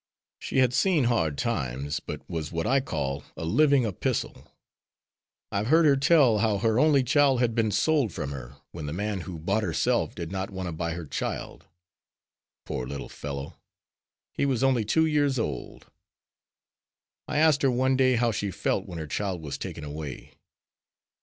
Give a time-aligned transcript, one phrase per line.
[0.39, 4.51] She had seen hard times, but was what I call a living epistle.
[5.51, 8.93] I've heard her tell how her only child had been sold from her, when the
[8.93, 11.67] man who bought herself did not want to buy her child.
[12.65, 13.57] Poor little fellow!
[14.33, 15.85] he was only two years old.
[17.27, 20.31] I asked her one day how she felt when her child was taken away.